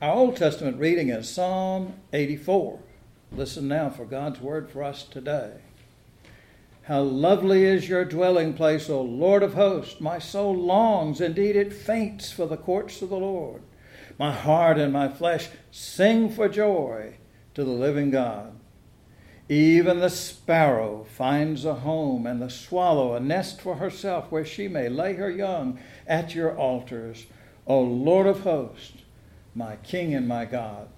Our 0.00 0.14
Old 0.14 0.36
Testament 0.36 0.78
reading 0.78 1.08
is 1.08 1.28
Psalm 1.28 1.94
84. 2.12 2.78
Listen 3.32 3.66
now 3.66 3.90
for 3.90 4.04
God's 4.04 4.40
word 4.40 4.70
for 4.70 4.84
us 4.84 5.02
today. 5.02 5.54
How 6.82 7.00
lovely 7.00 7.64
is 7.64 7.88
your 7.88 8.04
dwelling 8.04 8.54
place, 8.54 8.88
O 8.88 9.02
Lord 9.02 9.42
of 9.42 9.54
hosts! 9.54 10.00
My 10.00 10.20
soul 10.20 10.54
longs, 10.54 11.20
indeed 11.20 11.56
it 11.56 11.72
faints 11.72 12.30
for 12.30 12.46
the 12.46 12.56
courts 12.56 13.02
of 13.02 13.08
the 13.08 13.16
Lord. 13.16 13.62
My 14.20 14.30
heart 14.30 14.78
and 14.78 14.92
my 14.92 15.08
flesh 15.08 15.48
sing 15.72 16.30
for 16.30 16.48
joy 16.48 17.16
to 17.54 17.64
the 17.64 17.72
living 17.72 18.12
God. 18.12 18.56
Even 19.48 19.98
the 19.98 20.10
sparrow 20.10 21.08
finds 21.12 21.64
a 21.64 21.74
home, 21.74 22.24
and 22.24 22.40
the 22.40 22.50
swallow 22.50 23.14
a 23.14 23.20
nest 23.20 23.60
for 23.60 23.74
herself 23.74 24.30
where 24.30 24.44
she 24.44 24.68
may 24.68 24.88
lay 24.88 25.14
her 25.14 25.28
young 25.28 25.80
at 26.06 26.36
your 26.36 26.56
altars, 26.56 27.26
O 27.66 27.80
Lord 27.80 28.28
of 28.28 28.42
hosts, 28.42 28.97
my 29.54 29.76
King 29.76 30.14
and 30.14 30.26
my 30.26 30.44
God. 30.44 30.88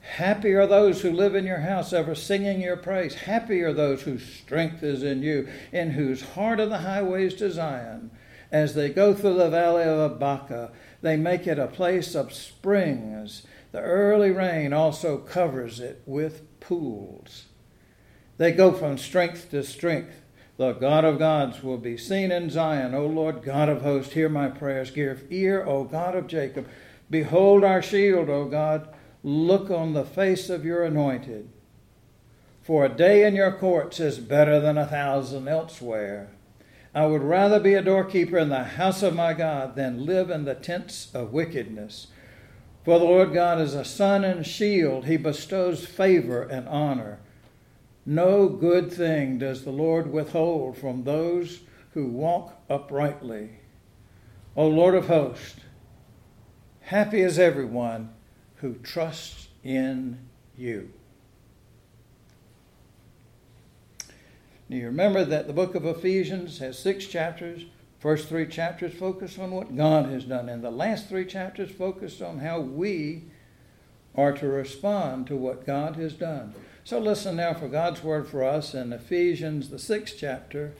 Happy 0.00 0.52
are 0.52 0.66
those 0.66 1.02
who 1.02 1.10
live 1.10 1.34
in 1.34 1.44
your 1.44 1.60
house, 1.60 1.92
ever 1.92 2.14
singing 2.14 2.60
your 2.60 2.76
praise. 2.76 3.14
Happy 3.14 3.60
are 3.62 3.72
those 3.72 4.02
whose 4.02 4.24
strength 4.24 4.82
is 4.82 5.02
in 5.02 5.22
you, 5.22 5.48
in 5.72 5.90
whose 5.90 6.22
heart 6.22 6.60
are 6.60 6.66
the 6.66 6.78
highways 6.78 7.34
to 7.34 7.50
Zion. 7.50 8.10
As 8.52 8.74
they 8.74 8.88
go 8.88 9.12
through 9.12 9.34
the 9.34 9.50
valley 9.50 9.82
of 9.82 10.18
Baca, 10.20 10.70
they 11.02 11.16
make 11.16 11.46
it 11.46 11.58
a 11.58 11.66
place 11.66 12.14
of 12.14 12.32
springs. 12.32 13.44
The 13.72 13.80
early 13.80 14.30
rain 14.30 14.72
also 14.72 15.18
covers 15.18 15.80
it 15.80 16.02
with 16.06 16.60
pools. 16.60 17.46
They 18.38 18.52
go 18.52 18.72
from 18.72 18.98
strength 18.98 19.50
to 19.50 19.64
strength. 19.64 20.22
The 20.56 20.72
God 20.72 21.04
of 21.04 21.18
gods 21.18 21.62
will 21.62 21.78
be 21.78 21.98
seen 21.98 22.30
in 22.30 22.48
Zion. 22.48 22.94
O 22.94 23.06
Lord 23.06 23.42
God 23.42 23.68
of 23.68 23.82
hosts, 23.82 24.14
hear 24.14 24.28
my 24.28 24.48
prayers. 24.48 24.90
Give 24.90 25.24
ear, 25.30 25.64
O 25.66 25.84
God 25.84 26.14
of 26.14 26.26
Jacob. 26.26 26.66
Behold 27.10 27.64
our 27.64 27.82
shield, 27.82 28.28
O 28.28 28.46
God. 28.46 28.88
Look 29.22 29.70
on 29.70 29.92
the 29.92 30.04
face 30.04 30.50
of 30.50 30.64
your 30.64 30.84
anointed. 30.84 31.48
For 32.62 32.84
a 32.84 32.88
day 32.88 33.24
in 33.24 33.34
your 33.34 33.52
courts 33.52 34.00
is 34.00 34.18
better 34.18 34.60
than 34.60 34.76
a 34.76 34.86
thousand 34.86 35.48
elsewhere. 35.48 36.30
I 36.94 37.06
would 37.06 37.22
rather 37.22 37.60
be 37.60 37.74
a 37.74 37.82
doorkeeper 37.82 38.38
in 38.38 38.48
the 38.48 38.64
house 38.64 39.02
of 39.02 39.14
my 39.14 39.34
God 39.34 39.76
than 39.76 40.06
live 40.06 40.30
in 40.30 40.44
the 40.44 40.54
tents 40.54 41.14
of 41.14 41.32
wickedness. 41.32 42.08
For 42.84 42.98
the 42.98 43.04
Lord 43.04 43.34
God 43.34 43.60
is 43.60 43.74
a 43.74 43.84
sun 43.84 44.24
and 44.24 44.46
shield. 44.46 45.04
He 45.04 45.16
bestows 45.16 45.84
favor 45.84 46.42
and 46.42 46.66
honor. 46.68 47.18
No 48.06 48.48
good 48.48 48.92
thing 48.92 49.38
does 49.38 49.64
the 49.64 49.72
Lord 49.72 50.12
withhold 50.12 50.78
from 50.78 51.02
those 51.02 51.60
who 51.94 52.06
walk 52.06 52.56
uprightly. 52.70 53.58
O 54.56 54.68
Lord 54.68 54.94
of 54.94 55.08
hosts, 55.08 55.60
happy 56.86 57.20
is 57.20 57.36
everyone 57.36 58.08
who 58.56 58.74
trusts 58.74 59.48
in 59.64 60.18
you. 60.56 60.88
Now 64.68 64.76
you 64.76 64.86
remember 64.86 65.24
that 65.24 65.48
the 65.48 65.52
book 65.52 65.74
of 65.74 65.84
Ephesians 65.84 66.58
has 66.60 66.78
six 66.78 67.06
chapters. 67.06 67.64
First 67.98 68.28
three 68.28 68.46
chapters 68.46 68.94
focus 68.94 69.36
on 69.38 69.50
what 69.50 69.76
God 69.76 70.06
has 70.10 70.24
done, 70.24 70.48
and 70.48 70.62
the 70.62 70.70
last 70.70 71.08
three 71.08 71.24
chapters 71.24 71.70
focus 71.72 72.20
on 72.20 72.38
how 72.38 72.60
we 72.60 73.24
are 74.14 74.32
to 74.32 74.46
respond 74.46 75.26
to 75.26 75.36
what 75.36 75.66
God 75.66 75.96
has 75.96 76.12
done. 76.12 76.54
So 76.84 77.00
listen 77.00 77.36
now 77.36 77.54
for 77.54 77.68
God's 77.68 78.04
word 78.04 78.28
for 78.28 78.44
us 78.44 78.74
in 78.74 78.92
Ephesians, 78.92 79.70
the 79.70 79.78
sixth 79.78 80.16
chapter, 80.18 80.72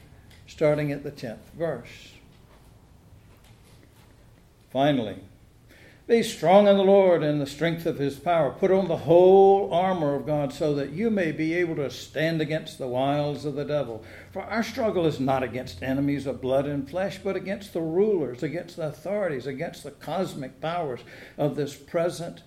starting 0.47 0.89
at 0.91 1.03
the 1.03 1.11
tenth 1.11 1.51
verse. 1.53 2.13
Finally, 4.71 5.19
be 6.07 6.23
strong 6.23 6.67
in 6.67 6.77
the 6.77 6.83
Lord 6.83 7.21
and 7.21 7.41
the 7.41 7.45
strength 7.45 7.85
of 7.85 7.99
his 7.99 8.15
power. 8.17 8.51
Put 8.51 8.71
on 8.71 8.87
the 8.87 8.95
whole 8.95 9.73
armor 9.73 10.15
of 10.15 10.25
God 10.25 10.53
so 10.53 10.73
that 10.75 10.91
you 10.91 11.09
may 11.09 11.33
be 11.33 11.53
able 11.53 11.75
to 11.75 11.91
stand 11.91 12.41
against 12.41 12.77
the 12.77 12.87
wiles 12.87 13.43
of 13.43 13.55
the 13.55 13.65
devil. 13.65 14.05
For 14.31 14.41
our 14.41 14.63
struggle 14.63 15.05
is 15.05 15.19
not 15.19 15.43
against 15.43 15.83
enemies 15.83 16.25
of 16.25 16.41
blood 16.41 16.65
and 16.65 16.89
flesh, 16.89 17.19
but 17.21 17.35
against 17.35 17.73
the 17.73 17.81
rulers, 17.81 18.41
against 18.41 18.77
the 18.77 18.87
authorities, 18.87 19.45
against 19.45 19.83
the 19.83 19.91
cosmic 19.91 20.61
powers 20.61 21.01
of 21.37 21.57
this 21.57 21.75
present 21.75 22.43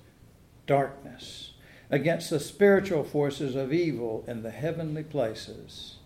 darkness, 0.66 1.52
against 1.90 2.30
the 2.30 2.40
spiritual 2.40 3.04
forces 3.04 3.54
of 3.56 3.74
evil 3.74 4.24
in 4.26 4.42
the 4.42 4.50
heavenly 4.50 5.04
places. 5.04 5.96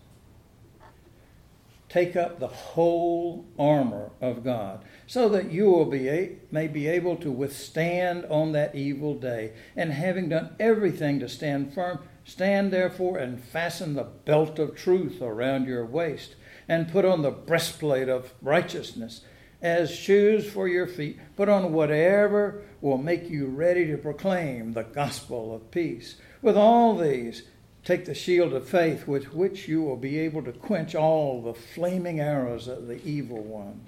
Take 1.89 2.17
up 2.17 2.41
the 2.41 2.49
whole 2.49 3.45
armor 3.57 4.11
of 4.21 4.43
God 4.43 4.85
so 5.07 5.29
that 5.29 5.51
you 5.51 5.67
will 5.67 5.85
be 5.85 6.09
a, 6.09 6.37
may 6.51 6.69
be 6.69 6.87
able 6.87 7.17
to 7.17 7.31
withstand 7.31 8.25
on 8.27 8.53
that 8.53 8.75
evil 8.75 9.15
day. 9.15 9.53
And 9.77 9.93
having 9.93 10.29
done 10.29 10.55
everything 10.59 11.21
to 11.21 11.29
stand 11.29 11.75
firm, 11.75 12.01
stand 12.25 12.73
therefore 12.73 13.19
and 13.19 13.43
fasten 13.43 13.95
the 13.95 14.05
belt 14.05 14.59
of 14.59 14.75
truth 14.77 15.21
around 15.21 15.67
your 15.67 15.85
waist, 15.85 16.37
and 16.69 16.91
put 16.91 17.05
on 17.05 17.23
the 17.23 17.31
breastplate 17.31 18.09
of 18.09 18.33
righteousness 18.41 19.23
as 19.61 19.91
shoes 19.91 20.51
for 20.51 20.69
your 20.69 20.87
feet. 20.87 21.19
Put 21.37 21.49
on 21.49 21.73
whatever 21.73 22.63
will 22.81 22.99
make 22.99 23.29
you 23.29 23.47
ready 23.47 23.87
to 23.87 23.97
proclaim 23.97 24.73
the 24.73 24.83
gospel 24.83 25.55
of 25.55 25.71
peace. 25.71 26.17
With 26.43 26.57
all 26.57 26.97
these, 26.97 27.43
Take 27.85 28.07
the 28.07 28.15
shield 28.15 28.55
of 28.55 28.67
faith 28.67 29.07
with 29.07 29.35
which 29.35 29.69
you 29.69 29.83
will 29.83 29.99
be 29.99 30.19
able 30.21 30.43
to 30.45 30.53
quench 30.53 30.95
all 30.95 31.43
the 31.43 31.53
flaming 31.53 32.19
arrows 32.19 32.67
of 32.67 32.87
the 32.87 33.05
evil 33.07 33.43
one. 33.43 33.83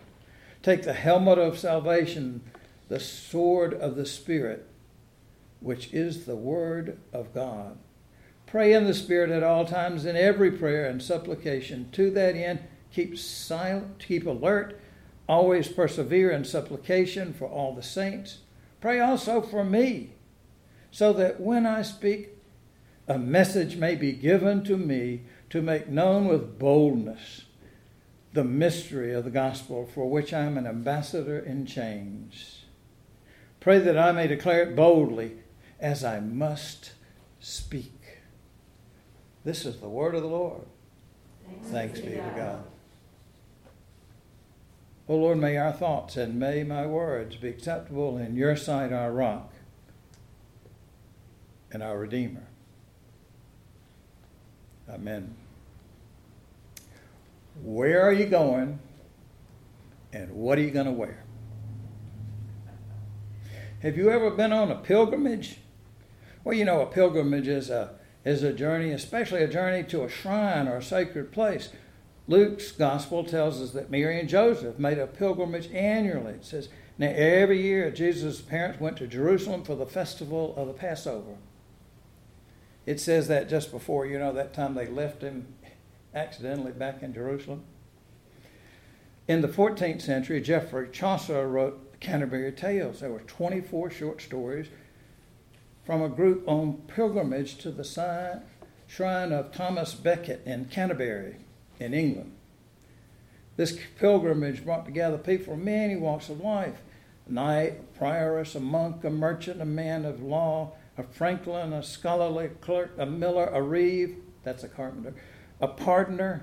Take 0.66 0.82
the 0.82 0.94
helmet 0.94 1.38
of 1.38 1.60
salvation, 1.60 2.40
the 2.88 2.98
sword 2.98 3.72
of 3.72 3.94
the 3.94 4.04
Spirit, 4.04 4.66
which 5.60 5.94
is 5.94 6.26
the 6.26 6.34
Word 6.34 6.98
of 7.12 7.32
God. 7.32 7.78
Pray 8.46 8.72
in 8.72 8.82
the 8.82 8.92
Spirit 8.92 9.30
at 9.30 9.44
all 9.44 9.64
times 9.64 10.04
in 10.04 10.16
every 10.16 10.50
prayer 10.50 10.86
and 10.86 11.00
supplication. 11.00 11.88
To 11.92 12.10
that 12.10 12.34
end, 12.34 12.64
keep 12.90 13.16
silent, 13.16 14.04
keep 14.04 14.26
alert, 14.26 14.80
always 15.28 15.68
persevere 15.68 16.32
in 16.32 16.42
supplication 16.42 17.32
for 17.32 17.46
all 17.46 17.72
the 17.72 17.80
saints. 17.80 18.38
Pray 18.80 18.98
also 18.98 19.40
for 19.40 19.62
me, 19.62 20.14
so 20.90 21.12
that 21.12 21.40
when 21.40 21.64
I 21.64 21.82
speak, 21.82 22.30
a 23.06 23.20
message 23.20 23.76
may 23.76 23.94
be 23.94 24.10
given 24.10 24.64
to 24.64 24.76
me 24.76 25.26
to 25.50 25.62
make 25.62 25.86
known 25.86 26.26
with 26.26 26.58
boldness 26.58 27.45
the 28.36 28.44
mystery 28.44 29.14
of 29.14 29.24
the 29.24 29.30
gospel 29.30 29.88
for 29.92 30.08
which 30.08 30.32
I 30.32 30.40
am 30.40 30.58
an 30.58 30.66
ambassador 30.66 31.38
in 31.38 31.64
chains. 31.64 32.66
Pray 33.60 33.78
that 33.78 33.98
I 33.98 34.12
may 34.12 34.28
declare 34.28 34.62
it 34.62 34.76
boldly 34.76 35.38
as 35.80 36.04
I 36.04 36.20
must 36.20 36.92
speak. 37.40 38.18
This 39.42 39.64
is 39.64 39.78
the 39.78 39.88
word 39.88 40.14
of 40.14 40.22
the 40.22 40.28
Lord. 40.28 40.66
Thanks, 41.48 41.70
Thanks 41.70 42.00
be 42.00 42.10
to 42.10 42.32
God. 42.36 42.64
O 45.08 45.14
oh 45.14 45.16
Lord, 45.16 45.38
may 45.38 45.56
our 45.56 45.72
thoughts 45.72 46.16
and 46.16 46.38
may 46.38 46.62
my 46.62 46.86
words 46.86 47.36
be 47.36 47.48
acceptable 47.48 48.18
in 48.18 48.36
your 48.36 48.54
sight, 48.54 48.92
our 48.92 49.12
rock 49.12 49.52
and 51.72 51.82
our 51.82 51.98
Redeemer. 51.98 52.48
Amen. 54.90 55.36
Where 57.62 58.02
are 58.02 58.12
you 58.12 58.26
going 58.26 58.78
and 60.12 60.30
what 60.32 60.58
are 60.58 60.62
you 60.62 60.70
going 60.70 60.86
to 60.86 60.92
wear? 60.92 61.24
Have 63.80 63.96
you 63.96 64.10
ever 64.10 64.30
been 64.30 64.52
on 64.52 64.70
a 64.70 64.76
pilgrimage? 64.76 65.58
Well, 66.44 66.56
you 66.56 66.64
know, 66.64 66.80
a 66.80 66.86
pilgrimage 66.86 67.48
is 67.48 67.70
a, 67.70 67.94
is 68.24 68.42
a 68.42 68.52
journey, 68.52 68.92
especially 68.92 69.42
a 69.42 69.48
journey 69.48 69.82
to 69.84 70.04
a 70.04 70.08
shrine 70.08 70.68
or 70.68 70.76
a 70.76 70.82
sacred 70.82 71.32
place. 71.32 71.70
Luke's 72.28 72.72
gospel 72.72 73.24
tells 73.24 73.60
us 73.60 73.70
that 73.72 73.90
Mary 73.90 74.18
and 74.18 74.28
Joseph 74.28 74.78
made 74.78 74.98
a 74.98 75.06
pilgrimage 75.06 75.70
annually. 75.72 76.34
It 76.34 76.44
says, 76.44 76.68
now 76.98 77.12
every 77.14 77.62
year 77.62 77.90
Jesus' 77.90 78.40
parents 78.40 78.80
went 78.80 78.96
to 78.96 79.06
Jerusalem 79.06 79.62
for 79.62 79.74
the 79.74 79.86
festival 79.86 80.54
of 80.56 80.66
the 80.66 80.72
Passover. 80.72 81.36
It 82.86 83.00
says 83.00 83.28
that 83.28 83.48
just 83.48 83.70
before, 83.70 84.06
you 84.06 84.18
know, 84.18 84.32
that 84.32 84.54
time 84.54 84.74
they 84.74 84.86
left 84.86 85.22
him 85.22 85.46
accidentally 86.16 86.72
back 86.72 87.02
in 87.02 87.12
Jerusalem. 87.12 87.62
In 89.28 89.42
the 89.42 89.48
14th 89.48 90.00
century, 90.00 90.40
Geoffrey 90.40 90.88
Chaucer 90.90 91.46
wrote 91.46 92.00
Canterbury 92.00 92.52
Tales. 92.52 93.00
There 93.00 93.10
were 93.10 93.20
24 93.20 93.90
short 93.90 94.22
stories 94.22 94.68
from 95.84 96.02
a 96.02 96.08
group 96.08 96.48
on 96.48 96.82
pilgrimage 96.88 97.58
to 97.58 97.70
the 97.70 98.42
shrine 98.86 99.32
of 99.32 99.52
Thomas 99.52 99.94
Becket 99.94 100.42
in 100.46 100.64
Canterbury, 100.66 101.36
in 101.78 101.92
England. 101.92 102.32
This 103.56 103.78
pilgrimage 103.98 104.64
brought 104.64 104.84
together 104.84 105.18
people 105.18 105.54
from 105.54 105.64
many 105.64 105.96
walks 105.96 106.28
of 106.28 106.40
life 106.40 106.80
a 107.28 107.32
knight, 107.32 107.80
a 107.80 107.98
prioress, 107.98 108.54
a 108.54 108.60
monk, 108.60 109.02
a 109.02 109.10
merchant, 109.10 109.60
a 109.60 109.64
man 109.64 110.04
of 110.04 110.22
law, 110.22 110.72
a 110.96 111.02
franklin, 111.02 111.72
a 111.72 111.82
scholarly 111.82 112.50
clerk, 112.60 112.92
a 112.98 113.06
miller, 113.06 113.46
a 113.46 113.60
reeve, 113.60 114.16
that's 114.44 114.62
a 114.62 114.68
carpenter, 114.68 115.12
a 115.60 115.68
pardoner, 115.68 116.42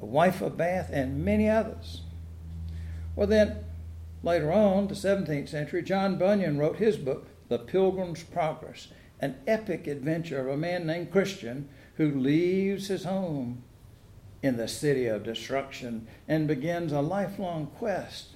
a 0.00 0.06
wife 0.06 0.40
of 0.40 0.56
Bath, 0.56 0.90
and 0.92 1.24
many 1.24 1.48
others. 1.48 2.02
Well, 3.16 3.26
then, 3.26 3.64
Later 4.24 4.54
on, 4.54 4.88
the 4.88 4.94
17th 4.94 5.50
century, 5.50 5.82
John 5.82 6.16
Bunyan 6.16 6.56
wrote 6.56 6.76
his 6.76 6.96
book, 6.96 7.26
The 7.48 7.58
Pilgrim's 7.58 8.22
Progress, 8.22 8.88
an 9.20 9.36
epic 9.46 9.86
adventure 9.86 10.40
of 10.40 10.48
a 10.48 10.56
man 10.56 10.86
named 10.86 11.12
Christian 11.12 11.68
who 11.96 12.10
leaves 12.10 12.88
his 12.88 13.04
home 13.04 13.62
in 14.42 14.56
the 14.56 14.66
city 14.66 15.06
of 15.06 15.24
destruction 15.24 16.06
and 16.26 16.48
begins 16.48 16.90
a 16.90 17.02
lifelong 17.02 17.66
quest 17.66 18.30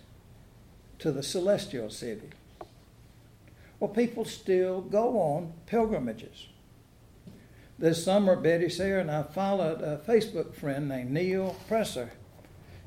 to 0.99 1.11
the 1.11 1.23
celestial 1.23 1.89
city. 1.89 2.29
Well, 3.81 3.89
people 3.89 4.27
still 4.27 4.83
go 4.83 5.19
on 5.19 5.55
pilgrimages. 5.65 6.49
This 7.81 8.03
summer, 8.03 8.35
Betty 8.35 8.69
Sayre 8.69 8.99
and 8.99 9.09
I 9.09 9.23
followed 9.23 9.83
a 9.83 9.99
Facebook 9.99 10.53
friend 10.53 10.89
named 10.89 11.13
Neal 11.13 11.55
Presa. 11.71 12.11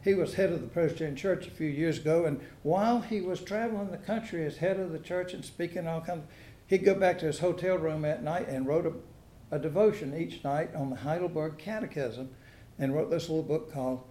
He 0.04 0.14
was 0.14 0.34
head 0.34 0.52
of 0.52 0.60
the 0.60 0.68
Presbyterian 0.68 1.16
Church 1.16 1.48
a 1.48 1.52
few 1.52 1.70
years 1.70 2.00
ago, 2.00 2.26
and 2.26 2.42
while 2.62 3.00
he 3.00 3.22
was 3.22 3.40
traveling 3.40 3.90
the 3.90 3.98
country 3.98 4.46
as 4.46 4.58
head 4.58 4.82
of 4.82 4.92
the 4.92 5.00
church 5.00 5.34
and 5.34 5.46
speaking 5.46 5.88
all 5.88 6.02
kinds, 6.02 6.26
he'd 6.68 6.84
go 6.84 6.94
back 6.94 7.20
to 7.20 7.26
his 7.26 7.40
hotel 7.40 7.78
room 7.78 8.04
at 8.04 8.22
night 8.22 8.50
and 8.50 8.68
wrote 8.68 8.86
a, 8.86 9.56
a 9.56 9.60
devotion 9.60 10.14
each 10.14 10.44
night 10.44 10.76
on 10.76 10.90
the 10.90 10.98
Heidelberg 10.98 11.58
Catechism, 11.58 12.30
and 12.78 12.94
wrote 12.94 13.10
this 13.10 13.30
little 13.30 13.44
book 13.44 13.72
called 13.72 14.04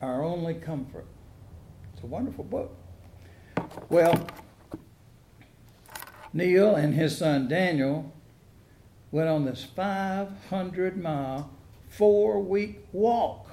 Our 0.00 0.22
Only 0.22 0.54
Comfort. 0.54 1.06
It's 1.92 2.04
a 2.04 2.06
wonderful 2.06 2.44
book. 2.44 2.76
Well, 3.88 4.28
Neal 6.32 6.76
and 6.76 6.94
his 6.94 7.18
son 7.18 7.48
Daniel 7.48 8.12
went 9.14 9.28
on 9.28 9.44
this 9.44 9.62
500 9.62 11.00
mile, 11.00 11.48
four 11.88 12.40
week 12.40 12.80
walk. 12.92 13.52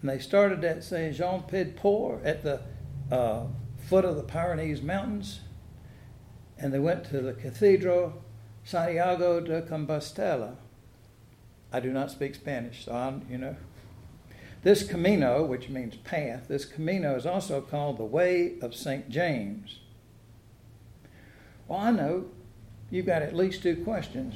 And 0.00 0.08
they 0.08 0.20
started 0.20 0.62
at 0.62 0.84
Saint 0.84 1.16
Jean 1.16 1.42
Pied 1.42 1.74
Port 1.74 2.24
at 2.24 2.44
the 2.44 2.60
uh, 3.10 3.46
foot 3.88 4.04
of 4.04 4.14
the 4.14 4.22
Pyrenees 4.22 4.82
Mountains. 4.82 5.40
And 6.56 6.72
they 6.72 6.78
went 6.78 7.02
to 7.06 7.20
the 7.20 7.32
Cathedral 7.32 8.22
Santiago 8.62 9.40
de 9.40 9.62
Compostela. 9.62 10.54
I 11.72 11.80
do 11.80 11.92
not 11.92 12.12
speak 12.12 12.36
Spanish, 12.36 12.84
so 12.84 12.92
I'm, 12.92 13.26
you 13.28 13.36
know. 13.36 13.56
This 14.62 14.88
Camino, 14.88 15.44
which 15.44 15.68
means 15.68 15.96
path, 15.96 16.46
this 16.46 16.64
Camino 16.64 17.16
is 17.16 17.26
also 17.26 17.60
called 17.60 17.98
the 17.98 18.04
Way 18.04 18.60
of 18.60 18.76
St. 18.76 19.08
James. 19.08 19.80
Well, 21.66 21.80
I 21.80 21.90
know 21.90 22.26
you've 22.92 23.06
got 23.06 23.22
at 23.22 23.34
least 23.34 23.62
two 23.62 23.82
questions. 23.82 24.34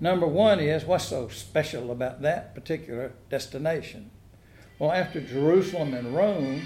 Number 0.00 0.26
one 0.26 0.60
is 0.60 0.84
what's 0.84 1.06
so 1.06 1.28
special 1.28 1.90
about 1.90 2.20
that 2.20 2.54
particular 2.54 3.12
destination? 3.30 4.10
Well, 4.78 4.92
after 4.92 5.20
Jerusalem 5.22 5.94
and 5.94 6.14
Rome, 6.14 6.60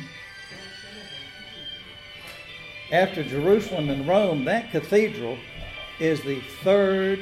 after 2.91 3.23
Jerusalem 3.23 3.91
and 3.91 4.09
Rome, 4.09 4.47
that 4.47 4.73
cathedral 4.73 5.39
is 6.01 6.23
the 6.23 6.41
third, 6.65 7.21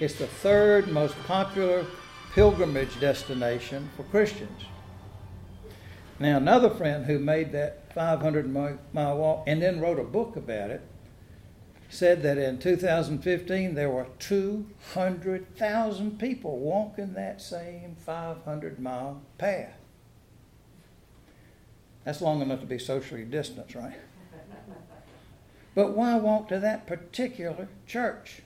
it's 0.00 0.18
the 0.18 0.26
third 0.26 0.88
most 0.88 1.14
popular 1.24 1.86
pilgrimage 2.32 2.98
destination 2.98 3.90
for 3.96 4.02
Christians. 4.04 4.64
Now, 6.18 6.38
another 6.38 6.70
friend 6.70 7.04
who 7.04 7.18
made 7.18 7.52
that 7.52 7.92
500 7.92 8.50
mile 8.92 9.16
walk 9.16 9.44
and 9.46 9.60
then 9.60 9.80
wrote 9.80 10.00
a 10.00 10.04
book 10.04 10.36
about 10.36 10.70
it 10.70 10.80
said 11.96 12.22
that 12.22 12.36
in 12.36 12.58
2015 12.58 13.74
there 13.74 13.88
were 13.88 14.06
200,000 14.18 16.18
people 16.18 16.58
walking 16.58 17.14
that 17.14 17.40
same 17.40 17.96
500 17.98 18.78
mile 18.78 19.22
path. 19.38 19.72
That's 22.04 22.20
long 22.20 22.42
enough 22.42 22.60
to 22.60 22.66
be 22.66 22.78
socially 22.78 23.24
distanced, 23.24 23.74
right? 23.74 23.96
But 25.74 25.96
why 25.96 26.16
walk 26.16 26.48
to 26.48 26.60
that 26.60 26.86
particular 26.86 27.68
church? 27.86 28.42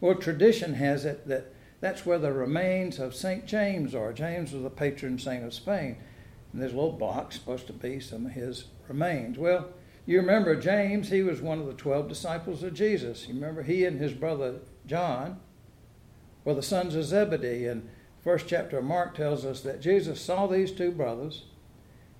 Well, 0.00 0.14
tradition 0.14 0.74
has 0.74 1.04
it 1.04 1.26
that 1.26 1.52
that's 1.80 2.06
where 2.06 2.18
the 2.18 2.32
remains 2.32 2.98
of 2.98 3.14
St. 3.14 3.44
James 3.44 3.94
are. 3.94 4.12
James 4.12 4.52
was 4.52 4.62
the 4.62 4.70
patron 4.70 5.18
saint 5.18 5.44
of 5.44 5.52
Spain. 5.52 5.96
And 6.52 6.62
there's 6.62 6.72
a 6.72 6.76
little 6.76 6.92
box 6.92 7.36
supposed 7.36 7.66
to 7.66 7.72
be 7.72 8.00
some 8.00 8.26
of 8.26 8.32
his 8.32 8.64
remains. 8.88 9.36
Well, 9.36 9.68
you 10.08 10.16
remember 10.16 10.56
James, 10.56 11.10
he 11.10 11.22
was 11.22 11.42
one 11.42 11.58
of 11.58 11.66
the 11.66 11.74
12 11.74 12.08
disciples 12.08 12.62
of 12.62 12.72
Jesus. 12.72 13.28
You 13.28 13.34
remember 13.34 13.62
he 13.62 13.84
and 13.84 14.00
his 14.00 14.14
brother 14.14 14.60
John 14.86 15.38
were 16.46 16.54
the 16.54 16.62
sons 16.62 16.94
of 16.94 17.04
Zebedee. 17.04 17.66
And 17.66 17.90
first 18.24 18.48
chapter 18.48 18.78
of 18.78 18.84
Mark 18.84 19.14
tells 19.14 19.44
us 19.44 19.60
that 19.60 19.82
Jesus 19.82 20.18
saw 20.18 20.46
these 20.46 20.72
two 20.72 20.92
brothers 20.92 21.44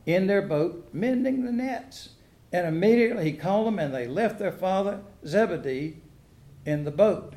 in 0.04 0.26
their 0.26 0.42
boat 0.42 0.90
mending 0.92 1.46
the 1.46 1.50
nets. 1.50 2.10
And 2.52 2.66
immediately 2.66 3.24
he 3.24 3.32
called 3.32 3.66
them 3.66 3.78
and 3.78 3.94
they 3.94 4.06
left 4.06 4.38
their 4.38 4.52
father 4.52 5.00
Zebedee 5.26 5.96
in 6.66 6.84
the 6.84 6.90
boat. 6.90 7.32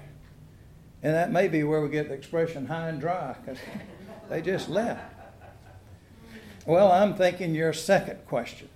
And 1.02 1.14
that 1.14 1.32
may 1.32 1.48
be 1.48 1.64
where 1.64 1.80
we 1.80 1.88
get 1.88 2.10
the 2.10 2.14
expression 2.14 2.66
high 2.66 2.90
and 2.90 3.00
dry, 3.00 3.38
because 3.40 3.58
they 4.30 4.42
just 4.42 4.68
left. 4.68 5.02
Well, 6.66 6.92
I'm 6.92 7.16
thinking 7.16 7.56
your 7.56 7.72
second 7.72 8.26
question 8.28 8.68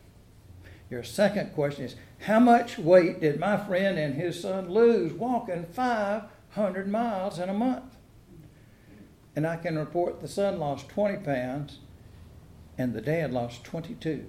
your 0.90 1.04
second 1.04 1.54
question 1.54 1.86
is 1.86 1.96
How 2.20 2.40
much 2.40 2.78
weight 2.78 3.22
did 3.22 3.40
my 3.40 3.58
friend 3.58 3.98
and 3.98 4.16
his 4.16 4.42
son 4.42 4.70
lose 4.70 5.14
walking 5.14 5.66
500 5.66 6.88
miles 6.88 7.40
in 7.40 7.50
a 7.50 7.54
month? 7.54 7.96
And 9.36 9.46
I 9.46 9.58
can 9.58 9.78
report 9.78 10.22
the 10.22 10.28
son 10.28 10.60
lost 10.60 10.88
20 10.90 11.18
pounds 11.24 11.80
and 12.78 12.94
the 12.94 13.02
dad 13.02 13.32
lost 13.32 13.64
22. 13.64 14.26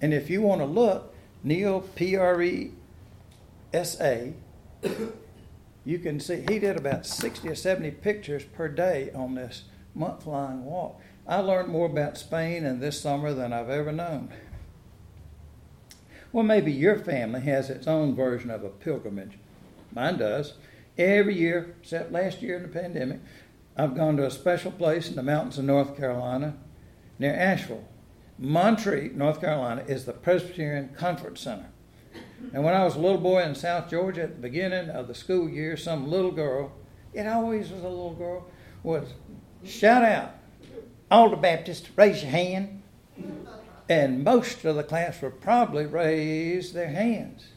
And 0.00 0.14
if 0.14 0.30
you 0.30 0.42
want 0.42 0.60
to 0.60 0.66
look, 0.66 1.14
Neal 1.42 1.80
P 1.80 2.16
R 2.16 2.40
E 2.42 2.72
S 3.72 4.00
A, 4.00 4.34
you 5.84 5.98
can 5.98 6.20
see 6.20 6.44
he 6.48 6.58
did 6.58 6.76
about 6.76 7.06
60 7.06 7.48
or 7.48 7.54
70 7.54 7.90
pictures 7.92 8.44
per 8.44 8.68
day 8.68 9.10
on 9.14 9.34
this 9.34 9.64
month 9.94 10.26
long 10.26 10.64
walk. 10.64 11.00
I 11.28 11.40
learned 11.40 11.68
more 11.68 11.86
about 11.86 12.16
Spain 12.16 12.64
in 12.64 12.80
this 12.80 12.98
summer 12.98 13.34
than 13.34 13.52
I've 13.52 13.68
ever 13.68 13.92
known. 13.92 14.30
Well, 16.32 16.44
maybe 16.44 16.72
your 16.72 16.98
family 16.98 17.42
has 17.42 17.68
its 17.68 17.86
own 17.86 18.14
version 18.14 18.50
of 18.50 18.64
a 18.64 18.70
pilgrimage. 18.70 19.38
Mine 19.94 20.16
does. 20.16 20.54
Every 20.96 21.34
year, 21.34 21.76
except 21.80 22.12
last 22.12 22.40
year 22.40 22.56
in 22.56 22.62
the 22.62 22.68
pandemic, 22.68 23.20
I've 23.76 23.94
gone 23.94 24.16
to 24.16 24.26
a 24.26 24.30
special 24.30 24.72
place 24.72 25.10
in 25.10 25.16
the 25.16 25.22
mountains 25.22 25.58
of 25.58 25.66
North 25.66 25.96
Carolina 25.96 26.56
near 27.18 27.34
Asheville. 27.34 27.86
Montreat, 28.38 29.14
North 29.14 29.40
Carolina, 29.40 29.84
is 29.86 30.06
the 30.06 30.12
Presbyterian 30.12 30.90
Conference 30.96 31.40
Center. 31.40 31.68
And 32.54 32.64
when 32.64 32.74
I 32.74 32.84
was 32.84 32.96
a 32.96 33.00
little 33.00 33.20
boy 33.20 33.42
in 33.42 33.54
South 33.54 33.90
Georgia 33.90 34.22
at 34.22 34.36
the 34.36 34.40
beginning 34.40 34.88
of 34.90 35.08
the 35.08 35.14
school 35.14 35.48
year, 35.48 35.76
some 35.76 36.08
little 36.08 36.30
girl, 36.30 36.72
it 37.12 37.26
always 37.26 37.70
was 37.70 37.82
a 37.82 37.88
little 37.88 38.14
girl, 38.14 38.46
was 38.82 39.12
shout 39.64 40.02
out, 40.02 40.37
all 41.10 41.30
the 41.30 41.36
Baptists, 41.36 41.88
raise 41.96 42.22
your 42.22 42.32
hand. 42.32 42.82
And 43.88 44.22
most 44.22 44.64
of 44.64 44.76
the 44.76 44.82
class 44.82 45.22
would 45.22 45.40
probably 45.40 45.86
raise 45.86 46.72
their 46.72 46.90
hands. 46.90 47.48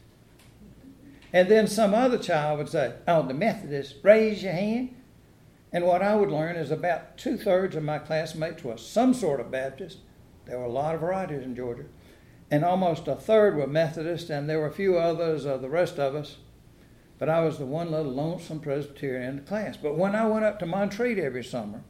And 1.32 1.48
then 1.48 1.66
some 1.66 1.94
other 1.94 2.18
child 2.18 2.58
would 2.58 2.68
say, 2.68 2.94
Oh, 3.06 3.22
the 3.26 3.34
Methodists, 3.34 3.94
raise 4.02 4.42
your 4.42 4.52
hand. 4.52 4.94
And 5.72 5.84
what 5.84 6.02
I 6.02 6.14
would 6.14 6.30
learn 6.30 6.56
is 6.56 6.70
about 6.70 7.16
two 7.16 7.38
thirds 7.38 7.76
of 7.76 7.82
my 7.82 7.98
classmates 7.98 8.62
were 8.62 8.76
some 8.76 9.14
sort 9.14 9.40
of 9.40 9.50
Baptist. 9.50 9.98
There 10.44 10.58
were 10.58 10.64
a 10.64 10.70
lot 10.70 10.94
of 10.94 11.00
varieties 11.00 11.44
in 11.44 11.56
Georgia. 11.56 11.84
And 12.50 12.64
almost 12.64 13.08
a 13.08 13.16
third 13.16 13.56
were 13.56 13.66
Methodist, 13.66 14.28
and 14.28 14.48
there 14.48 14.58
were 14.58 14.66
a 14.66 14.72
few 14.72 14.98
others 14.98 15.46
of 15.46 15.62
the 15.62 15.70
rest 15.70 15.98
of 15.98 16.14
us. 16.14 16.36
But 17.18 17.30
I 17.30 17.42
was 17.42 17.58
the 17.58 17.64
one 17.64 17.90
little 17.90 18.12
lonesome 18.12 18.60
Presbyterian 18.60 19.28
in 19.28 19.36
the 19.36 19.42
class. 19.42 19.78
But 19.78 19.96
when 19.96 20.14
I 20.14 20.26
went 20.26 20.44
up 20.44 20.58
to 20.58 20.66
Montreat 20.66 21.18
every 21.18 21.44
summer, 21.44 21.82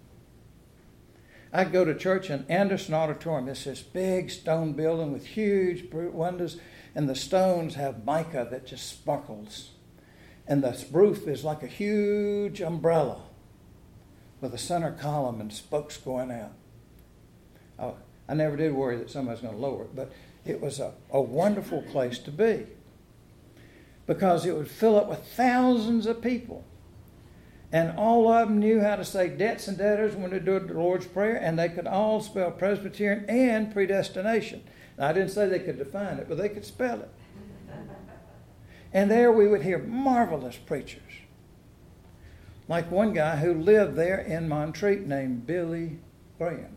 I'd 1.52 1.72
go 1.72 1.84
to 1.84 1.94
church 1.94 2.30
in 2.30 2.46
Anderson 2.48 2.94
Auditorium. 2.94 3.48
It's 3.48 3.64
this 3.64 3.82
big 3.82 4.30
stone 4.30 4.72
building 4.72 5.12
with 5.12 5.26
huge 5.26 5.92
windows, 5.92 6.56
and 6.94 7.08
the 7.08 7.14
stones 7.14 7.74
have 7.74 8.06
mica 8.06 8.48
that 8.50 8.66
just 8.66 8.88
sparkles. 8.88 9.70
And 10.46 10.64
the 10.64 10.82
roof 10.90 11.28
is 11.28 11.44
like 11.44 11.62
a 11.62 11.66
huge 11.66 12.62
umbrella 12.62 13.20
with 14.40 14.54
a 14.54 14.58
center 14.58 14.92
column 14.92 15.40
and 15.40 15.52
spokes 15.52 15.98
going 15.98 16.30
out. 16.30 16.52
I, 17.78 17.92
I 18.28 18.34
never 18.34 18.56
did 18.56 18.72
worry 18.72 18.96
that 18.96 19.10
somebody's 19.10 19.42
going 19.42 19.54
to 19.54 19.60
lower 19.60 19.84
it, 19.84 19.94
but 19.94 20.10
it 20.46 20.60
was 20.60 20.80
a, 20.80 20.94
a 21.10 21.20
wonderful 21.20 21.82
place 21.82 22.18
to 22.20 22.30
be 22.30 22.66
because 24.06 24.46
it 24.46 24.56
would 24.56 24.68
fill 24.68 24.96
up 24.96 25.08
with 25.08 25.24
thousands 25.36 26.06
of 26.06 26.22
people 26.22 26.64
and 27.72 27.96
all 27.98 28.30
of 28.30 28.48
them 28.48 28.58
knew 28.58 28.80
how 28.80 28.96
to 28.96 29.04
say 29.04 29.28
debts 29.28 29.66
and 29.66 29.78
debtors 29.78 30.14
when 30.14 30.30
they 30.30 30.38
did 30.38 30.68
the 30.68 30.74
Lord's 30.74 31.06
Prayer, 31.06 31.36
and 31.36 31.58
they 31.58 31.70
could 31.70 31.86
all 31.86 32.20
spell 32.20 32.50
Presbyterian 32.50 33.24
and 33.28 33.72
predestination. 33.72 34.62
Now, 34.98 35.08
I 35.08 35.12
didn't 35.14 35.30
say 35.30 35.48
they 35.48 35.58
could 35.58 35.78
define 35.78 36.18
it, 36.18 36.28
but 36.28 36.36
they 36.36 36.50
could 36.50 36.66
spell 36.66 37.00
it. 37.00 37.10
And 38.92 39.10
there 39.10 39.32
we 39.32 39.48
would 39.48 39.62
hear 39.62 39.78
marvelous 39.78 40.56
preachers. 40.56 41.00
Like 42.68 42.90
one 42.90 43.14
guy 43.14 43.36
who 43.36 43.54
lived 43.54 43.96
there 43.96 44.18
in 44.18 44.50
Montreat 44.50 45.06
named 45.06 45.46
Billy 45.46 45.98
Graham. 46.36 46.76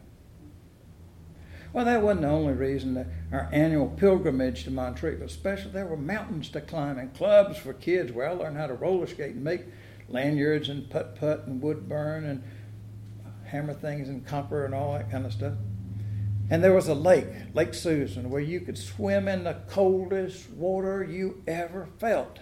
Well, 1.73 1.83
that 1.83 2.01
wasn't 2.01 2.21
the 2.21 2.29
only 2.29 2.53
reason 2.53 2.93
that 2.93 3.07
our 3.33 3.49
annual 3.51 3.89
pilgrimage 3.89 4.63
to 4.63 4.71
Montreat 4.71 5.19
was 5.19 5.33
special. 5.33 5.71
There 5.71 5.85
were 5.85 5.97
mountains 5.97 6.47
to 6.49 6.61
climb 6.61 6.97
and 6.97 7.13
clubs 7.13 7.57
for 7.57 7.73
kids 7.73 8.13
where 8.13 8.29
I 8.29 8.31
learned 8.31 8.55
how 8.55 8.67
to 8.67 8.75
roller 8.75 9.07
skate 9.07 9.35
and 9.35 9.43
make 9.43 9.65
lanyards 10.09 10.69
and 10.69 10.89
putt 10.89 11.15
putt 11.15 11.45
and 11.47 11.61
wood 11.61 11.89
burn 11.89 12.25
and 12.25 12.43
hammer 13.45 13.73
things 13.73 14.09
and 14.09 14.25
copper 14.25 14.65
and 14.65 14.73
all 14.73 14.93
that 14.93 15.09
kind 15.09 15.25
of 15.25 15.33
stuff. 15.33 15.53
And 16.49 16.63
there 16.63 16.73
was 16.73 16.87
a 16.87 16.93
lake, 16.93 17.27
Lake 17.53 17.73
Susan, 17.73 18.29
where 18.29 18.41
you 18.41 18.61
could 18.61 18.77
swim 18.77 19.27
in 19.27 19.43
the 19.43 19.57
coldest 19.67 20.49
water 20.51 21.03
you 21.03 21.41
ever 21.47 21.87
felt. 21.97 22.39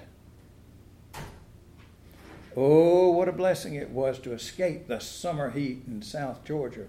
Oh, 2.56 3.12
what 3.12 3.30
a 3.30 3.32
blessing 3.32 3.76
it 3.76 3.90
was 3.90 4.20
to 4.20 4.34
escape 4.34 4.88
the 4.88 5.00
summer 5.00 5.52
heat 5.52 5.84
in 5.88 6.02
South 6.02 6.44
Georgia, 6.44 6.88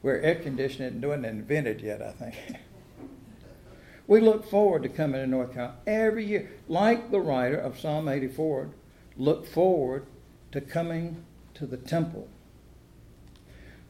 where 0.00 0.22
air 0.22 0.36
conditioning 0.36 1.00
wasn't 1.00 1.26
invented 1.26 1.80
yet, 1.80 2.00
I 2.00 2.12
think. 2.12 2.34
we 4.06 4.20
look 4.20 4.48
forward 4.48 4.84
to 4.84 4.88
coming 4.88 5.20
to 5.20 5.26
North 5.26 5.52
Carolina 5.52 5.76
every 5.86 6.24
year, 6.24 6.50
like 6.68 7.10
the 7.10 7.20
writer 7.20 7.58
of 7.58 7.78
Psalm 7.78 8.08
84, 8.08 8.70
look 9.16 9.46
forward 9.46 10.06
to 10.52 10.60
coming 10.60 11.24
to 11.54 11.66
the 11.66 11.76
temple. 11.76 12.28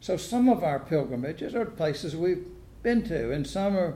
So 0.00 0.16
some 0.16 0.48
of 0.48 0.62
our 0.62 0.78
pilgrimages 0.78 1.54
are 1.54 1.64
places 1.64 2.14
we've 2.14 2.46
been 2.82 3.02
to, 3.04 3.32
and 3.32 3.46
some 3.46 3.76
are 3.76 3.94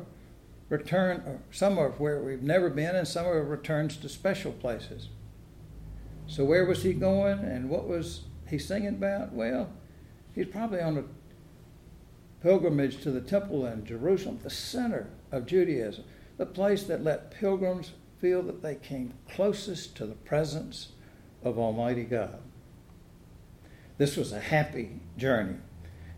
return, 0.69 1.43
some 1.51 1.79
are 1.79 1.91
where 1.91 2.23
we've 2.23 2.43
never 2.43 2.71
been, 2.71 2.97
and 2.97 3.07
some 3.07 3.27
are 3.27 3.43
returns 3.43 3.97
to 3.99 4.09
special 4.09 4.53
places. 4.53 5.09
So 6.27 6.45
where 6.45 6.65
was 6.65 6.83
he 6.83 6.93
going, 6.95 7.41
and 7.41 7.69
what 7.69 7.87
was 7.87 8.23
he 8.49 8.59
singing 8.59 8.89
about? 8.89 9.33
Well, 9.33 9.71
he's 10.35 10.47
probably 10.47 10.81
on 10.81 10.99
a 10.99 11.05
pilgrimage 12.43 13.03
to 13.03 13.11
the 13.11 13.21
temple 13.21 13.67
in 13.67 13.85
Jerusalem, 13.85 14.41
the 14.43 14.51
center 14.51 15.09
of 15.33 15.47
Judaism, 15.47 16.05
the 16.37 16.47
place 16.47 16.85
that 16.85 17.05
let 17.05 17.31
pilgrims 17.31 17.93
feel 18.19 18.43
that 18.43 18.63
they 18.63 18.77
came 18.77 19.15
closest 19.29 19.97
to 19.97 20.07
the 20.07 20.15
presence 20.15 20.89
of 21.43 21.59
Almighty 21.59 22.05
God. 22.05 22.41
This 23.97 24.17
was 24.17 24.33
a 24.33 24.41
happy 24.41 25.01
journey. 25.17 25.57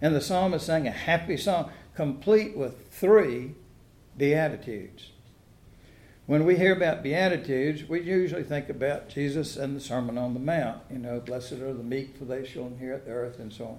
And 0.03 0.15
the 0.15 0.21
psalmist 0.21 0.67
sang 0.67 0.87
a 0.87 0.93
happy 0.93 1.37
song, 1.37 1.71
complete 1.95 2.57
with 2.57 2.91
three 2.91 3.55
beatitudes. 4.17 5.11
When 6.27 6.45
we 6.45 6.57
hear 6.57 6.73
about 6.73 7.03
beatitudes, 7.03 7.89
we 7.89 8.03
usually 8.03 8.45
think 8.45 8.69
about 8.69 9.09
Jesus 9.09 9.57
and 9.57 9.75
the 9.75 9.81
Sermon 9.81 10.17
on 10.17 10.35
the 10.35 10.41
Mount. 10.41 10.83
You 10.91 10.99
know, 10.99 11.21
blessed 11.21 11.55
are 11.55 11.75
the 11.75 11.83
meek, 11.83 12.17
for 12.17 12.25
they 12.25 12.47
shall 12.47 12.67
inherit 12.67 13.05
the 13.05 13.13
earth, 13.13 13.39
and 13.39 13.53
so 13.53 13.65
on. 13.65 13.79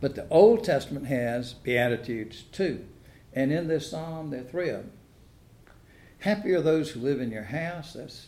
But 0.00 0.14
the 0.14 0.28
Old 0.28 0.64
Testament 0.64 1.06
has 1.06 1.54
beatitudes 1.54 2.42
too. 2.52 2.84
And 3.32 3.52
in 3.52 3.68
this 3.68 3.90
psalm, 3.90 4.30
there 4.30 4.40
are 4.40 4.44
three 4.44 4.70
of 4.70 4.78
them. 4.78 4.92
Happy 6.20 6.52
are 6.52 6.60
those 6.60 6.90
who 6.90 7.00
live 7.00 7.20
in 7.20 7.30
your 7.30 7.44
house. 7.44 7.92
That's 7.92 8.26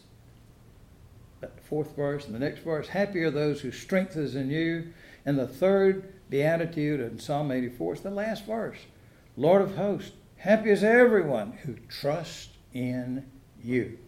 fourth 1.68 1.94
verse. 1.94 2.26
And 2.26 2.34
the 2.34 2.38
next 2.38 2.60
verse, 2.60 2.88
happy 2.88 3.22
are 3.22 3.30
those 3.30 3.60
whose 3.60 3.78
strength 3.78 4.16
is 4.16 4.34
in 4.34 4.50
you. 4.50 4.92
And 5.24 5.38
the 5.38 5.46
third 5.46 6.12
beatitude 6.30 7.00
in 7.00 7.18
Psalm 7.18 7.50
84 7.50 7.94
is 7.94 8.00
the 8.00 8.10
last 8.10 8.46
verse. 8.46 8.78
Lord 9.36 9.62
of 9.62 9.76
hosts, 9.76 10.12
happy 10.36 10.70
is 10.70 10.82
everyone 10.82 11.52
who 11.64 11.76
trusts 11.88 12.50
in 12.72 13.24
you. 13.62 13.98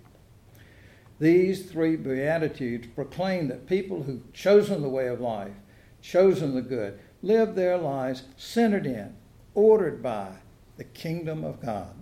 These 1.18 1.70
three 1.70 1.96
beatitudes 1.96 2.88
proclaim 2.94 3.48
that 3.48 3.66
people 3.66 4.02
who've 4.02 4.32
chosen 4.32 4.80
the 4.80 4.88
way 4.88 5.06
of 5.08 5.20
life, 5.20 5.52
chosen 6.00 6.54
the 6.54 6.62
good, 6.62 6.98
live 7.22 7.54
their 7.54 7.76
lives 7.76 8.22
centered 8.36 8.86
in, 8.86 9.14
ordered 9.54 10.02
by 10.02 10.32
the 10.78 10.84
kingdom 10.84 11.44
of 11.44 11.60
God. 11.60 11.94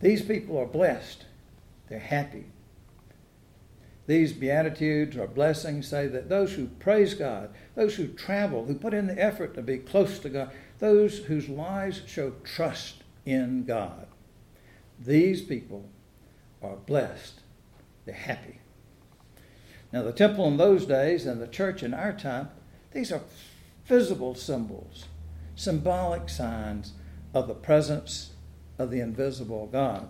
These 0.00 0.22
people 0.22 0.56
are 0.56 0.66
blessed. 0.66 1.26
They're 1.88 1.98
happy. 1.98 2.46
These 4.08 4.32
Beatitudes 4.32 5.18
or 5.18 5.26
blessings 5.26 5.86
say 5.86 6.06
that 6.06 6.30
those 6.30 6.54
who 6.54 6.68
praise 6.80 7.12
God, 7.12 7.50
those 7.74 7.96
who 7.96 8.08
travel, 8.08 8.64
who 8.64 8.74
put 8.74 8.94
in 8.94 9.06
the 9.06 9.22
effort 9.22 9.52
to 9.54 9.62
be 9.62 9.76
close 9.76 10.18
to 10.20 10.30
God, 10.30 10.50
those 10.78 11.18
whose 11.18 11.46
lives 11.50 12.00
show 12.06 12.32
trust 12.42 13.04
in 13.26 13.64
God, 13.64 14.06
these 14.98 15.42
people 15.42 15.90
are 16.62 16.76
blessed. 16.76 17.40
They're 18.06 18.14
happy. 18.14 18.60
Now, 19.92 20.04
the 20.04 20.12
temple 20.12 20.48
in 20.48 20.56
those 20.56 20.86
days 20.86 21.26
and 21.26 21.38
the 21.38 21.46
church 21.46 21.82
in 21.82 21.92
our 21.92 22.14
time, 22.14 22.48
these 22.92 23.12
are 23.12 23.20
visible 23.84 24.34
symbols, 24.34 25.04
symbolic 25.54 26.30
signs 26.30 26.94
of 27.34 27.46
the 27.46 27.54
presence 27.54 28.30
of 28.78 28.90
the 28.90 29.00
invisible 29.00 29.66
God. 29.66 30.08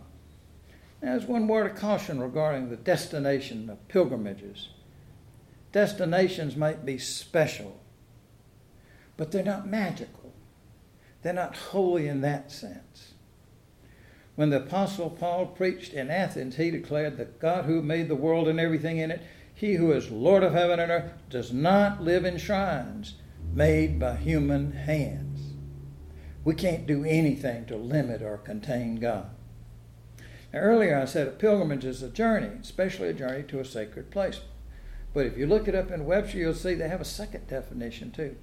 There's 1.01 1.25
one 1.25 1.47
word 1.47 1.71
of 1.71 1.77
caution 1.77 2.21
regarding 2.21 2.69
the 2.69 2.77
destination 2.77 3.71
of 3.71 3.87
pilgrimages. 3.89 4.71
Destinations 5.71 6.57
might 6.57 6.85
be 6.85 6.99
special, 6.99 7.81
but 9.17 9.31
they're 9.31 9.45
not 9.45 9.69
magical. 9.69 10.33
They're 11.23 11.33
not 11.33 11.57
holy 11.57 12.09
in 12.09 12.21
that 12.23 12.51
sense. 12.51 13.15
When 14.35 14.51
the 14.51 14.63
Apostle 14.63 15.11
Paul 15.11 15.47
preached 15.47 15.93
in 15.93 16.11
Athens, 16.11 16.57
he 16.57 16.71
declared 16.71 17.17
that 17.17 17.41
God 17.41 17.65
who 17.65 17.83
made 17.83 18.09
the 18.09 18.15
world 18.15 18.49
and 18.49 18.61
everything 18.61 18.99
in 18.99 19.11
it, 19.11 19.23
he 19.53 19.75
who 19.75 19.93
is 19.93 20.11
Lord 20.11 20.45
of 20.45 20.53
heaven 20.53 20.79
and 20.79 20.91
earth, 20.93 21.13
does 21.29 21.53
not 21.53 22.03
live 22.03 22.25
in 22.25 22.39
shrines 22.39 23.15
made 23.53 23.99
by 23.99 24.15
human 24.15 24.73
hands. 24.73 25.55
We 26.45 26.55
can't 26.55 26.87
do 26.87 27.05
anything 27.05 27.67
to 27.67 27.77
limit 27.77 28.23
or 28.23 28.39
contain 28.39 28.97
God. 28.97 29.31
Now, 30.53 30.61
earlier 30.61 30.99
I 30.99 31.05
said 31.05 31.29
a 31.29 31.33
pilgrimage 31.33 31.85
is 31.85 32.03
a 32.03 32.09
journey, 32.09 32.59
especially 32.61 33.09
a 33.09 33.15
journey 33.15 33.43
to 33.45 33.61
a 33.61 33.65
sacred 33.65 34.11
place. 34.11 34.41
But 35.13 35.27
if 35.27 35.37
you 35.37 35.47
look 35.47 35.69
it 35.69 35.75
up 35.75 35.91
in 35.91 36.07
Webster, 36.07 36.39
you'll 36.39 36.55
see 36.55 36.75
they 36.75 36.89
have 36.89 37.01
a 37.01 37.05
second 37.05 37.49
definition 37.49 38.11
too. 38.11 38.37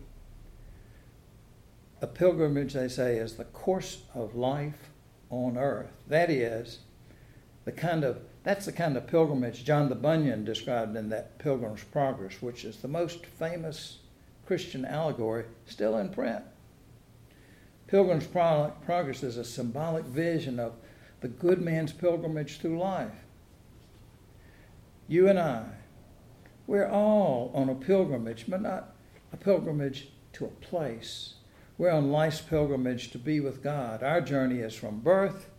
A 2.01 2.07
pilgrimage, 2.07 2.74
they 2.74 2.88
say, 2.88 3.17
is 3.17 3.35
the 3.35 3.45
course 3.45 4.03
of 4.13 4.35
life 4.35 4.89
on 5.29 5.57
earth. 5.57 5.91
That 6.07 6.29
is, 6.29 6.79
the 7.63 7.71
kind 7.71 8.03
of 8.03 8.19
that's 8.43 8.67
the 8.67 8.71
kind 8.71 8.95
of 8.95 9.07
pilgrimage 9.07 9.65
John 9.65 9.89
the 9.89 9.95
Bunyan 9.95 10.45
described 10.45 10.95
in 10.95 11.09
that 11.09 11.39
Pilgrim's 11.39 11.83
Progress, 11.83 12.43
which 12.43 12.63
is 12.63 12.77
the 12.77 12.88
most 12.88 13.25
famous 13.25 13.97
Christian 14.45 14.85
allegory 14.85 15.45
still 15.65 15.97
in 15.97 16.09
print. 16.09 16.43
Pilgrim's 17.88 18.27
Progress 18.27 19.24
is 19.24 19.38
a 19.38 19.43
symbolic 19.43 20.05
vision 20.05 20.59
of 20.59 20.74
the 21.25 21.29
good 21.29 21.60
man's 21.60 21.91
pilgrimage 21.91 22.60
through 22.60 22.77
life. 22.77 23.25
You 25.08 25.27
and 25.27 25.39
I, 25.39 25.65
we're 26.67 26.88
all 26.88 27.50
on 27.55 27.67
a 27.67 27.74
pilgrimage, 27.74 28.46
but 28.48 28.62
not 28.62 28.94
a 29.34 29.38
pilgrimage 29.38 30.10
to 30.34 30.46
a 30.46 30.50
place. 30.50 31.34
We're 31.79 31.89
on 31.89 32.12
life's 32.12 32.41
pilgrimage 32.41 33.10
to 33.10 33.17
be 33.17 33.39
with 33.39 33.63
God. 33.63 34.03
Our 34.03 34.22
journey 34.22 34.60
is 34.60 34.75
from 34.75 35.00
birth 35.00 35.50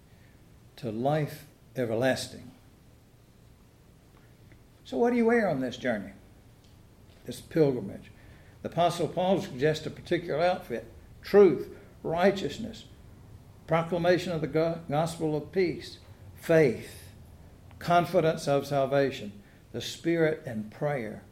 to 0.77 0.93
life 0.93 1.47
everlasting. 1.75 2.53
So, 4.85 4.99
what 4.99 5.11
do 5.11 5.17
you 5.17 5.27
wear 5.27 5.49
on 5.49 5.59
this 5.59 5.77
journey? 5.77 6.13
This 7.25 7.41
pilgrimage. 7.41 8.13
The 8.63 8.69
Apostle 8.69 9.09
Paul 9.09 9.41
suggests 9.41 9.85
a 9.85 9.91
particular 9.91 10.41
outfit 10.41 10.87
truth, 11.23 11.71
righteousness, 12.05 12.85
proclamation 13.67 14.33
of 14.33 14.41
the 14.41 14.81
gospel 14.89 15.37
of 15.37 15.53
peace, 15.53 15.99
faith, 16.35 17.11
confidence 17.79 18.47
of 18.47 18.67
salvation, 18.67 19.33
the 19.73 19.81
Spirit, 19.81 20.43
and 20.47 20.71
prayer. 20.71 21.23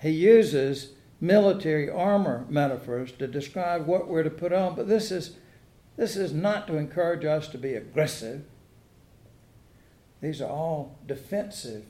He 0.00 0.10
uses 0.10 0.92
military 1.20 1.90
armor 1.90 2.46
metaphors 2.48 3.12
to 3.12 3.26
describe 3.26 3.86
what 3.86 4.08
we're 4.08 4.22
to 4.22 4.30
put 4.30 4.52
on, 4.52 4.74
but 4.74 4.88
this 4.88 5.10
is, 5.10 5.36
this 5.96 6.16
is 6.16 6.32
not 6.32 6.66
to 6.66 6.76
encourage 6.76 7.24
us 7.24 7.48
to 7.48 7.58
be 7.58 7.74
aggressive. 7.74 8.44
These 10.20 10.40
are 10.40 10.50
all 10.50 10.98
defensive 11.06 11.84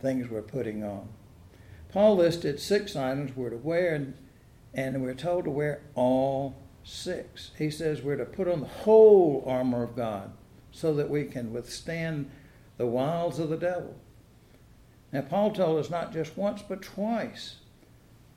things 0.00 0.28
we're 0.28 0.42
putting 0.42 0.82
on. 0.82 1.08
Paul 1.90 2.16
listed 2.16 2.60
six 2.60 2.96
items 2.96 3.34
we're 3.36 3.50
to 3.50 3.56
wear, 3.56 3.94
and, 3.94 4.14
and 4.74 5.02
we're 5.02 5.14
told 5.14 5.44
to 5.44 5.50
wear 5.50 5.82
all 5.94 6.56
6. 6.88 7.50
He 7.58 7.70
says 7.70 8.02
we're 8.02 8.16
to 8.16 8.24
put 8.24 8.48
on 8.48 8.60
the 8.60 8.66
whole 8.66 9.44
armor 9.46 9.82
of 9.82 9.94
God 9.94 10.32
so 10.72 10.94
that 10.94 11.10
we 11.10 11.24
can 11.24 11.52
withstand 11.52 12.30
the 12.78 12.86
wiles 12.86 13.38
of 13.38 13.50
the 13.50 13.56
devil. 13.56 13.94
Now, 15.12 15.22
Paul 15.22 15.52
told 15.52 15.78
us 15.78 15.90
not 15.90 16.12
just 16.12 16.36
once, 16.36 16.62
but 16.66 16.82
twice. 16.82 17.56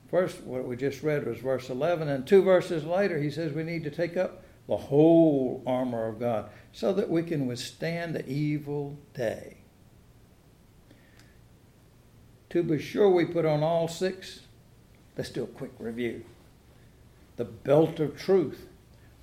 First, 0.10 0.42
what 0.42 0.66
we 0.66 0.76
just 0.76 1.04
read 1.04 1.26
was 1.26 1.40
verse 1.40 1.70
11, 1.70 2.10
and 2.10 2.28
two 2.28 2.42
verses 2.42 2.84
later, 2.84 3.20
he 3.20 3.30
says 3.30 3.54
we 3.54 3.64
need 3.64 3.84
to 3.86 3.92
take 3.92 4.18
up 4.18 4.44
the 4.68 4.78
whole 4.78 5.64
armor 5.66 6.08
of 6.08 6.20
God 6.20 6.50
so 6.74 6.94
that 6.94 7.10
we 7.10 7.24
can 7.24 7.48
withstand 7.48 8.16
the 8.16 8.28
evil 8.30 8.98
day. 9.14 9.58
To 12.50 12.64
be 12.64 12.80
sure 12.80 13.10
we 13.10 13.26
put 13.26 13.46
on 13.46 13.64
all 13.64 13.88
six, 13.88 14.42
let's 15.18 15.30
do 15.30 15.44
a 15.44 15.48
quick 15.48 15.72
review. 15.80 16.26
The 17.42 17.46
belt 17.46 18.00
of 18.00 18.16
truth. 18.16 18.68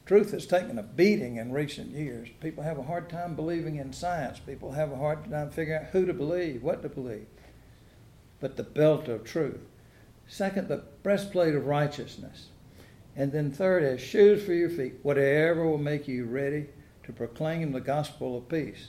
Truth 0.04 0.32
has 0.32 0.44
taken 0.44 0.76
a 0.76 0.82
beating 0.82 1.36
in 1.36 1.52
recent 1.52 1.92
years. 1.92 2.28
People 2.40 2.64
have 2.64 2.76
a 2.76 2.82
hard 2.82 3.08
time 3.08 3.36
believing 3.36 3.76
in 3.76 3.92
science. 3.92 4.40
People 4.40 4.72
have 4.72 4.90
a 4.90 4.96
hard 4.96 5.30
time 5.30 5.50
figuring 5.50 5.84
out 5.84 5.90
who 5.90 6.04
to 6.04 6.12
believe, 6.12 6.60
what 6.60 6.82
to 6.82 6.88
believe. 6.88 7.28
But 8.40 8.56
the 8.56 8.64
belt 8.64 9.06
of 9.06 9.22
truth. 9.22 9.60
Second, 10.26 10.66
the 10.66 10.82
breastplate 11.04 11.54
of 11.54 11.66
righteousness. 11.66 12.48
And 13.14 13.30
then 13.30 13.52
third, 13.52 13.84
as 13.84 14.00
shoes 14.00 14.42
for 14.42 14.52
your 14.52 14.70
feet, 14.70 14.94
whatever 15.04 15.64
will 15.64 15.78
make 15.78 16.08
you 16.08 16.24
ready 16.24 16.66
to 17.04 17.12
proclaim 17.12 17.70
the 17.70 17.80
gospel 17.80 18.36
of 18.36 18.48
peace. 18.48 18.88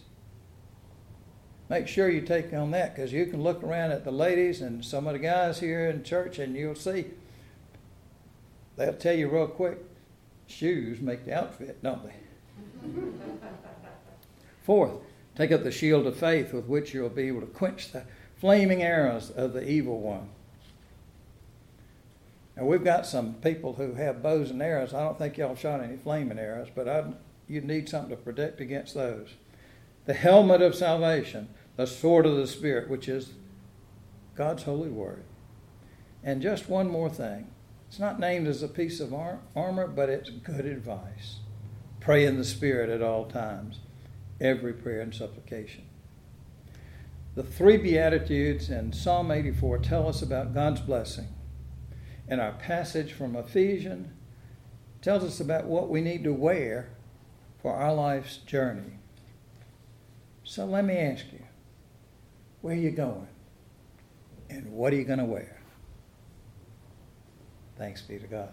Make 1.69 1.87
sure 1.87 2.09
you 2.09 2.21
take 2.21 2.51
on 2.51 2.71
that 2.71 2.95
because 2.95 3.13
you 3.13 3.27
can 3.27 3.43
look 3.43 3.61
around 3.61 3.91
at 3.91 4.05
the 4.05 4.11
ladies 4.11 4.59
and 4.59 4.83
some 4.83 5.05
of 5.05 5.13
the 5.13 5.19
guys 5.19 5.59
here 5.59 5.87
in 5.87 6.01
church 6.01 6.39
and 6.39 6.55
you'll 6.55 6.73
see 6.73 7.05
they'll 8.79 8.93
tell 8.93 9.13
you 9.13 9.27
real 9.27 9.47
quick 9.47 9.77
shoes 10.47 11.01
make 11.01 11.25
the 11.25 11.33
outfit, 11.33 11.83
don't 11.83 12.01
they? 12.03 12.89
Fourth, 14.63 14.93
take 15.35 15.51
up 15.51 15.63
the 15.63 15.71
shield 15.71 16.07
of 16.07 16.15
faith 16.15 16.53
with 16.53 16.65
which 16.65 16.93
you'll 16.93 17.09
be 17.09 17.27
able 17.27 17.41
to 17.41 17.47
quench 17.47 17.91
the 17.91 18.03
flaming 18.37 18.81
arrows 18.81 19.29
of 19.29 19.53
the 19.53 19.69
evil 19.69 19.99
one. 19.99 20.29
Now, 22.55 22.65
we've 22.65 22.83
got 22.83 23.05
some 23.05 23.35
people 23.35 23.73
who 23.73 23.93
have 23.93 24.23
bows 24.23 24.49
and 24.49 24.61
arrows. 24.61 24.93
I 24.93 25.03
don't 25.03 25.17
think 25.17 25.37
y'all 25.37 25.55
shot 25.55 25.81
any 25.81 25.97
flaming 25.97 26.39
arrows, 26.39 26.67
but 26.73 26.87
I'd, 26.87 27.13
you'd 27.47 27.65
need 27.65 27.89
something 27.89 28.09
to 28.09 28.15
protect 28.15 28.59
against 28.61 28.93
those. 28.93 29.29
The 30.05 30.13
helmet 30.13 30.61
of 30.61 30.73
salvation, 30.73 31.49
the 31.75 31.85
sword 31.85 32.25
of 32.25 32.35
the 32.35 32.47
Spirit, 32.47 32.89
which 32.89 33.07
is 33.07 33.33
God's 34.35 34.63
holy 34.63 34.89
word. 34.89 35.23
And 36.23 36.41
just 36.41 36.69
one 36.69 36.89
more 36.89 37.09
thing 37.09 37.47
it's 37.89 37.97
not 37.97 38.19
named 38.19 38.47
as 38.47 38.61
a 38.61 38.67
piece 38.67 38.99
of 38.99 39.15
armor, 39.55 39.87
but 39.87 40.09
it's 40.09 40.29
good 40.29 40.67
advice. 40.67 41.39
Pray 41.99 42.23
in 42.23 42.37
the 42.37 42.45
Spirit 42.45 42.87
at 42.87 43.01
all 43.01 43.25
times, 43.25 43.79
every 44.39 44.73
prayer 44.73 45.01
and 45.01 45.13
supplication. 45.13 45.85
The 47.33 47.41
three 47.41 47.77
Beatitudes 47.77 48.69
in 48.69 48.93
Psalm 48.93 49.31
84 49.31 49.79
tell 49.79 50.07
us 50.07 50.21
about 50.21 50.53
God's 50.53 50.81
blessing. 50.81 51.29
And 52.27 52.39
our 52.39 52.51
passage 52.51 53.11
from 53.11 53.35
Ephesians 53.35 54.09
tells 55.01 55.23
us 55.23 55.39
about 55.39 55.65
what 55.65 55.89
we 55.89 55.99
need 55.99 56.23
to 56.25 56.33
wear 56.33 56.89
for 57.59 57.73
our 57.73 57.95
life's 57.95 58.37
journey. 58.37 58.99
So 60.43 60.65
let 60.65 60.85
me 60.85 60.95
ask 60.95 61.25
you 61.31 61.43
where 62.61 62.75
are 62.75 62.77
you 62.77 62.91
going? 62.91 63.27
And 64.47 64.71
what 64.73 64.93
are 64.93 64.95
you 64.95 65.05
going 65.05 65.19
to 65.19 65.25
wear? 65.25 65.58
Thanks 67.79 68.01
be 68.01 68.19
to 68.19 68.27
God. 68.27 68.49